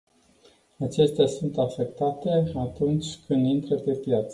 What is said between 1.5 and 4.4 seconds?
afectate atunci când intră pe piață.